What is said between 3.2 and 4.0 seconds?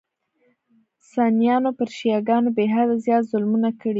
ظلمونه کړي.